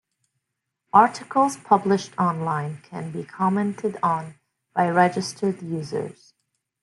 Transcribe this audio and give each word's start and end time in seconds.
Articles 0.93 1.57
published 1.57 2.17
online 2.17 2.81
can 2.81 3.11
be 3.11 3.23
commented 3.23 3.99
on 4.01 4.33
by 4.73 4.89
registered 4.89 5.61
users. 5.61 6.33